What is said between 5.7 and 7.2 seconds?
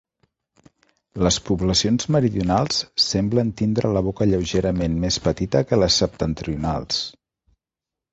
que les septentrionals.